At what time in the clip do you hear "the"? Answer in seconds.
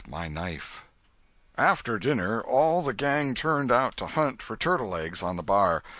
2.81-2.91, 5.35-5.43